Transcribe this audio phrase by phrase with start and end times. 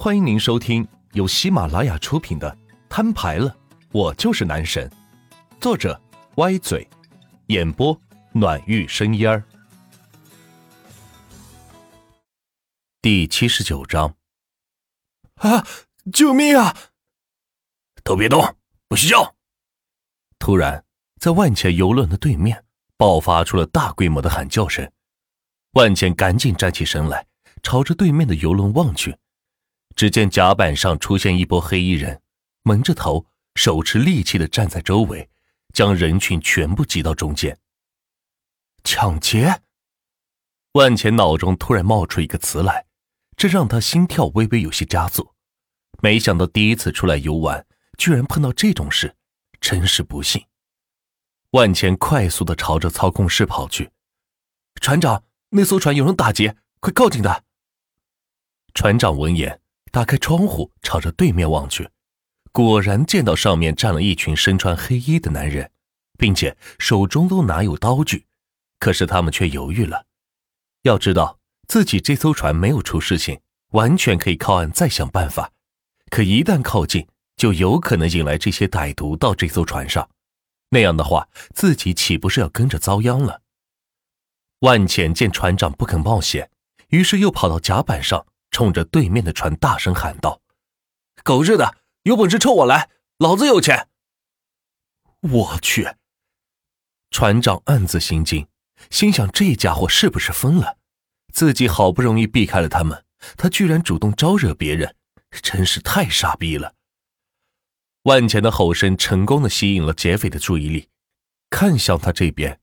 [0.00, 2.48] 欢迎您收听由喜马拉雅出品的
[2.88, 3.56] 《摊牌了，
[3.90, 4.88] 我就是男神》，
[5.60, 6.00] 作者
[6.36, 6.88] 歪嘴，
[7.48, 8.00] 演播
[8.30, 9.42] 暖玉生烟儿。
[13.02, 14.14] 第七十九章。
[15.34, 15.66] 啊！
[16.12, 16.76] 救命啊！
[18.04, 18.54] 都别动，
[18.86, 19.34] 不许叫！
[20.38, 20.84] 突然，
[21.20, 22.64] 在万钱游轮的对面
[22.96, 24.88] 爆发出了大规模的喊叫声。
[25.72, 27.26] 万钱赶紧站起身来，
[27.64, 29.18] 朝着对面的游轮望去。
[29.98, 32.22] 只见甲板上出现一波黑衣人，
[32.62, 35.28] 蒙着头，手持利器的站在周围，
[35.74, 37.58] 将人群全部挤到中间。
[38.84, 39.60] 抢劫！
[40.74, 42.86] 万钱脑中突然冒出一个词来，
[43.36, 45.34] 这让他心跳微微有些加速。
[46.00, 49.16] 没想到第一次出来游玩，居然碰到这种事，
[49.60, 50.46] 真是不幸。
[51.50, 53.90] 万钱快速的朝着操控室跑去。
[54.80, 57.42] 船长，那艘船有人打劫，快靠近他！
[58.74, 59.60] 船长闻言。
[59.98, 61.90] 打开窗户，朝着对面望去，
[62.52, 65.72] 果然见到上面站了一群身穿黑衣的男人，
[66.16, 68.24] 并且手中都拿有刀具。
[68.78, 70.06] 可是他们却犹豫了。
[70.82, 75.50] 要知道自己这艘船没有出事情，完全可以靠岸再想办法。
[76.10, 80.08] 可一旦靠近，就有可能引来这些歹徒到这艘船上，
[80.68, 83.42] 那样的话，自己岂不是要跟着遭殃了？
[84.60, 86.52] 万浅见船长不肯冒险，
[86.90, 88.24] 于是又跑到甲板上。
[88.50, 90.40] 冲着对面的船大声喊道
[91.22, 93.88] ：“狗日的，有本事冲我来，老子有钱！”
[95.20, 95.94] 我去！
[97.10, 98.46] 船长暗自心惊，
[98.90, 100.78] 心想：这家伙是不是疯了？
[101.32, 103.04] 自己好不容易避开了他们，
[103.36, 104.94] 他居然主动招惹别人，
[105.42, 106.74] 真是太傻逼了！
[108.02, 110.88] 万钱的吼声成功的吸引了劫匪的注意力，
[111.50, 112.60] 看向他这边，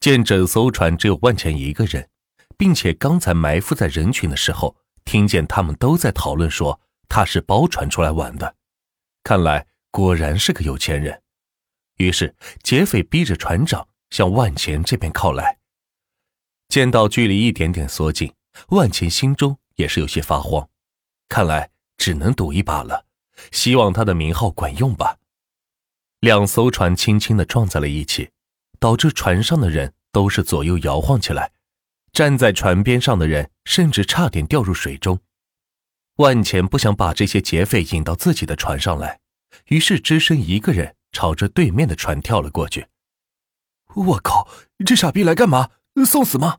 [0.00, 2.08] 见整艘船只有万钱一个人，
[2.56, 4.76] 并且刚才埋伏在人群的时候。
[5.10, 8.54] 听见他们都在讨论，说他是包船出来玩的，
[9.24, 11.20] 看来果然是个有钱人。
[11.96, 15.58] 于是劫匪逼着船长向万钱这边靠来。
[16.68, 18.32] 见到距离一点点缩近，
[18.68, 20.68] 万钱心中也是有些发慌，
[21.28, 23.04] 看来只能赌一把了，
[23.50, 25.16] 希望他的名号管用吧。
[26.20, 28.30] 两艘船轻轻的撞在了一起，
[28.78, 31.50] 导致船上的人都是左右摇晃起来。
[32.12, 35.20] 站在船边上的人甚至差点掉入水中。
[36.16, 39.20] 万钱不想把这些劫匪引到自己的船上来，
[39.66, 42.88] 于是只身一个人朝着对面的船跳了过去。
[43.94, 44.48] 我靠，
[44.84, 45.70] 这傻逼来干嘛？
[46.06, 46.58] 送死吗？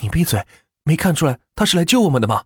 [0.00, 0.46] 你闭嘴！
[0.82, 2.44] 没看出来他是来救我们的吗？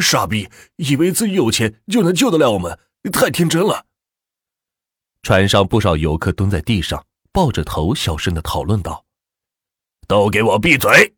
[0.00, 2.78] 傻逼，以为自己有钱就能救得了我们，
[3.12, 3.86] 太天真了。
[5.22, 9.04] 船上不少游客蹲在地上，抱着头小声的讨论道
[10.06, 11.14] ：“都给我闭嘴！”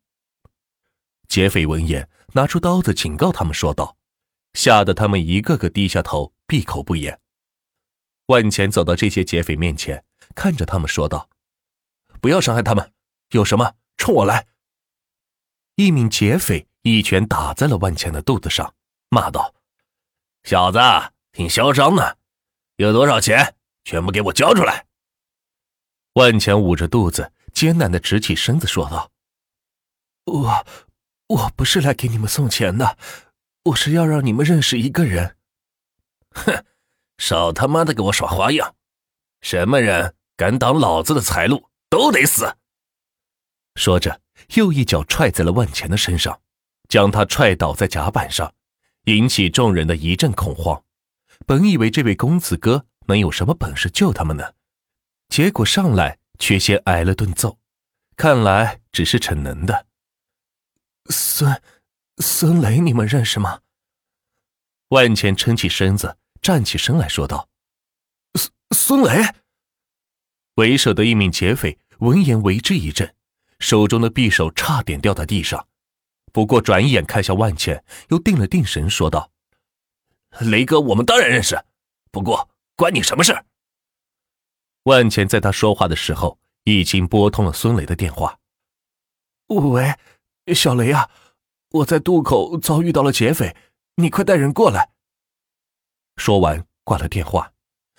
[1.29, 3.97] 劫匪闻言，拿出刀子警告他们说道，
[4.55, 7.21] 吓得他们一个个低下头，闭口不言。
[8.27, 10.03] 万钱走到这些劫匪面前，
[10.35, 11.29] 看着他们说道
[12.21, 12.93] ：“不要伤害他们，
[13.31, 14.47] 有什么冲我来。”
[15.77, 18.75] 一名劫匪一拳打在了万钱的肚子上，
[19.11, 19.55] 骂道
[20.45, 20.79] ：“小子，
[21.33, 22.19] 挺嚣张的，
[22.77, 24.87] 有多少钱，全部给我交出来！”
[26.15, 29.11] 万钱捂着肚子，艰难的直起身子说道
[30.25, 30.67] ：“我。”
[31.29, 32.97] 我不是来给你们送钱的，
[33.65, 35.37] 我是要让你们认识一个人。
[36.31, 36.65] 哼，
[37.19, 38.75] 少他妈的给我耍花样！
[39.43, 42.57] 什么人敢挡老子的财路，都得死！
[43.75, 44.23] 说着，
[44.55, 46.41] 又一脚踹在了万钱的身上，
[46.89, 48.55] 将他踹倒在甲板上，
[49.05, 50.83] 引起众人的一阵恐慌。
[51.47, 54.55] 本以为这位公子哥能有什么本事救他们呢，
[55.29, 57.59] 结果上来却先挨了顿揍，
[58.17, 59.88] 看来只是逞能的。
[61.09, 61.63] 孙，
[62.19, 63.61] 孙雷，你们认识吗？
[64.89, 67.49] 万茜撑起身子，站起身来说道
[68.35, 69.23] ：“孙孙雷。”
[70.57, 73.15] 为首的一名劫匪闻言为之一震，
[73.61, 75.67] 手中的匕首差点掉在地上。
[76.33, 79.31] 不过转眼看向万茜，又定了定神，说道
[80.41, 81.63] ：“雷哥，我们当然认识，
[82.11, 83.45] 不过关你什么事？”
[84.85, 88.39] 万茜在他说话的时候，已经拨通了孙雷的电话。
[89.47, 89.95] 喂。
[90.55, 91.11] 小雷啊，
[91.71, 93.57] 我在渡口遭遇到了劫匪，
[93.97, 94.91] 你快带人过来。
[96.17, 97.53] 说完挂了电话，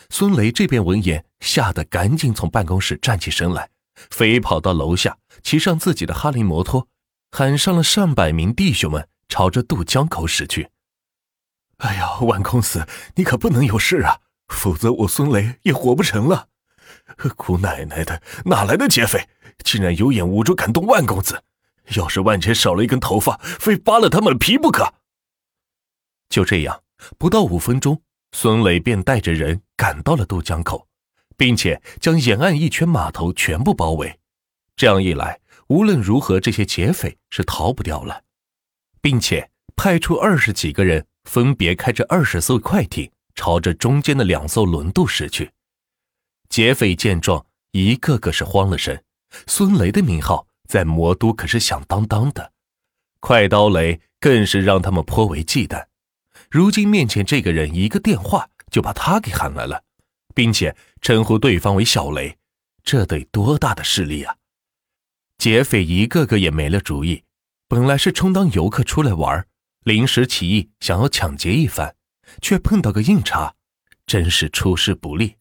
[0.09, 3.69] 孙雷这边闻言，吓得赶紧从办公室站起身来，
[4.09, 6.87] 飞跑到楼下，骑上自己的哈雷摩托，
[7.31, 10.69] 喊上了上百名弟兄们，朝着渡江口驶去。
[11.77, 14.19] 哎呀，万公子，你可不能有事啊，
[14.49, 16.47] 否则我孙雷也活不成了。
[17.37, 19.29] 姑奶奶的，哪来的劫匪，
[19.63, 21.41] 竟然有眼无珠敢动万公子！
[21.95, 24.93] 要是万钱少了一根头发，非扒了他们的皮不可！
[26.29, 26.83] 就这样，
[27.17, 28.01] 不到五分钟，
[28.31, 30.87] 孙磊便带着人赶到了渡江口，
[31.35, 34.19] 并且将沿岸一圈码头全部包围。
[34.75, 38.23] 这样一来，无论如何，这些劫匪是逃不掉了，
[39.01, 45.51] 并且派出二十几个人，分别开着二十艘快艇，朝着中间的两艘轮渡驶去。
[46.49, 49.03] 劫匪见状，一个个是慌了神。
[49.47, 52.53] 孙雷的名号在魔都可是响当当的，
[53.19, 55.87] 快刀雷更是让他们颇为忌惮。
[56.51, 59.83] 如今面前这个人一个电话就把他给喊来了，
[60.35, 62.37] 并且称呼对方为小雷，
[62.83, 64.35] 这得多大的势力啊！
[65.39, 67.23] 劫匪一个个也没了主意，
[67.67, 69.47] 本来是充当游客出来玩，
[69.85, 71.95] 临时起意想要抢劫一番，
[72.43, 73.55] 却碰到个硬茬，
[74.05, 75.35] 真是出师不利。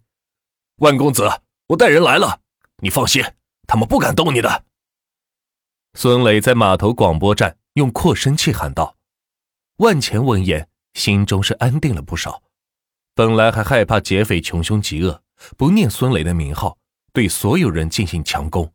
[0.76, 1.28] 万公子，
[1.66, 2.40] 我带人来了，
[2.78, 3.22] 你放心，
[3.66, 4.64] 他们不敢动你的。
[5.94, 8.96] 孙磊在码头广播站用扩声器喊道。
[9.76, 12.42] 万钱闻言，心中是安定了不少。
[13.14, 15.22] 本来还害怕劫匪穷凶极恶，
[15.56, 16.78] 不念孙磊的名号，
[17.12, 18.72] 对所有人进行强攻。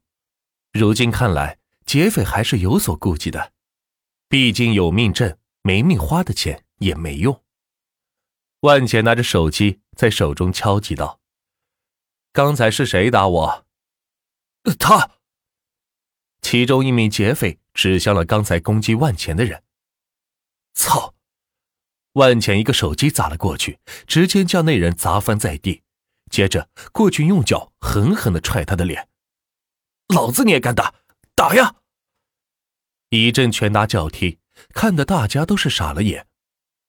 [0.72, 3.54] 如今看来，劫匪还是有所顾忌的，
[4.28, 7.42] 毕竟有命挣，没命花的钱也没用。
[8.62, 11.20] 万钱拿着手机在手中敲击道。
[12.32, 13.66] 刚才是谁打我？
[14.80, 15.12] 他。
[16.44, 19.64] 其中一名劫匪指向了刚才攻击万钱的人。
[20.76, 21.16] 操！
[22.14, 25.82] 万钱一个手机砸了过去，直接将那人砸翻在地，
[26.30, 29.08] 接着过去用脚狠狠的踹他的脸。
[30.14, 30.94] 老子你也敢打？
[31.34, 31.78] 打呀！
[33.10, 34.38] 一阵拳打脚踢，
[34.76, 36.28] 看得大家都是傻了眼。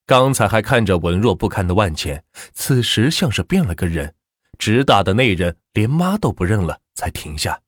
[0.04, 4.14] 刚才还看着文弱不堪的万钱，此时像是变了个人。
[4.58, 7.60] 直打的那人连妈都不认了，才停下，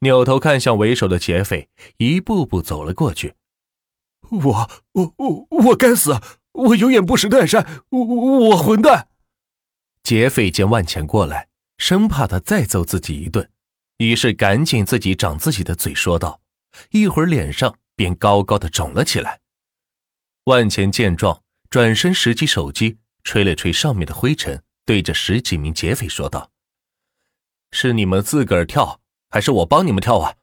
[0.00, 1.68] 扭头看向为首的劫匪，
[1.98, 3.34] 一步步走了过去。
[4.30, 6.20] 我我我我该死！
[6.52, 7.82] 我有眼不识泰山！
[7.90, 9.08] 我我混蛋！
[10.02, 11.48] 劫匪见万钱过来，
[11.78, 13.50] 生怕他再揍自己一顿，
[13.98, 16.40] 于是赶紧自己掌自己的嘴，说道
[16.92, 19.40] ：“一会儿脸上便高高的肿了起来。”
[20.44, 24.62] 万钱见状，转身拾起手机，吹了吹上面的灰尘。
[24.86, 26.50] 对着十几名劫匪说道
[27.72, 29.00] ：“是你们自个儿跳，
[29.34, 30.36] 还是我帮你们跳啊？”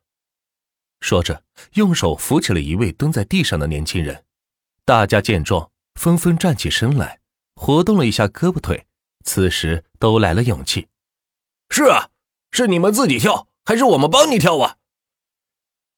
[1.00, 1.46] 说着，
[1.76, 4.26] 用手扶起了一位蹲在地上的年轻人。
[4.84, 7.22] 大家见状，纷纷站起身来，
[7.56, 8.86] 活动了一下胳膊腿，
[9.24, 10.90] 此时都来了勇气
[11.72, 12.10] ：“是啊，
[12.52, 14.76] 是你们自己跳，还是我们帮你跳啊？”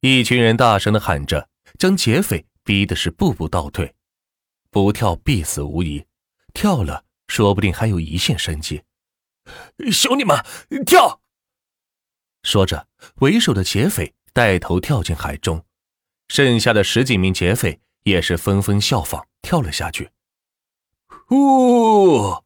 [0.01, 1.49] 一群人大声的喊着，
[1.79, 3.95] 将劫匪逼的是步步倒退。
[4.69, 6.05] 不跳必死无疑，
[6.53, 7.05] 跳了。
[7.27, 8.83] 说不定还有一线生机，
[9.91, 10.37] 兄弟们，
[10.85, 11.22] 跳！
[12.43, 15.63] 说着，为首的劫匪带头跳进海中，
[16.27, 20.11] 剩下的十几名劫匪也是纷纷效仿跳了下去。
[21.07, 22.43] 呼！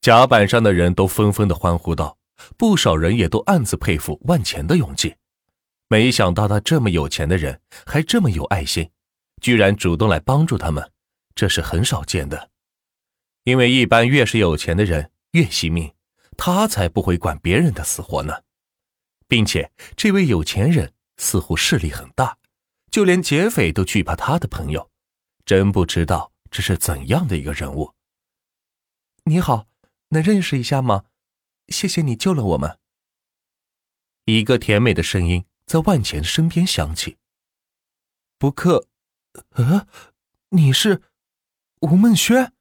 [0.00, 2.16] 甲板上的人都纷纷的欢呼道，
[2.56, 5.16] 不少人也都暗自佩服万钱的勇气。
[5.88, 8.90] 没想到他这么有钱的人，还这么有爱心，
[9.40, 10.92] 居然主动来帮助他们，
[11.34, 12.50] 这是很少见的。
[13.44, 15.92] 因为一般越是有钱的人越惜命，
[16.36, 18.34] 他才不会管别人的死活呢。
[19.28, 22.38] 并且这位有钱人似乎势力很大，
[22.90, 24.90] 就连劫匪都惧怕他的朋友，
[25.44, 27.94] 真不知道这是怎样的一个人物。
[29.24, 29.66] 你好，
[30.08, 31.04] 能认识一下吗？
[31.68, 32.78] 谢谢你救了我们。
[34.26, 37.16] 一个甜美的声音在万钱身边响起。
[38.38, 38.86] 不客，
[39.50, 39.86] 呃，
[40.50, 41.02] 你是
[41.80, 42.52] 吴梦轩？